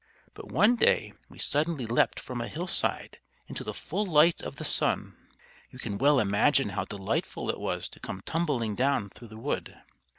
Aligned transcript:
But 0.33 0.51
one 0.51 0.77
day 0.77 1.13
we 1.29 1.37
suddenly 1.37 1.85
leapt 1.85 2.19
from 2.19 2.41
a 2.41 2.47
hillside 2.47 3.19
into 3.45 3.63
the 3.63 3.71
full 3.71 4.03
light 4.03 4.41
of 4.41 4.55
the 4.55 4.63
sun. 4.63 5.15
You 5.69 5.77
can 5.77 5.99
well 5.99 6.19
imagine 6.19 6.69
how 6.69 6.85
delightful 6.85 7.51
it 7.51 7.59
was 7.59 7.87
to 7.89 7.99
come 7.99 8.21
tumbling 8.25 8.73
down 8.73 9.11
through 9.11 9.27
the 9.27 9.37
wood. 9.37 9.79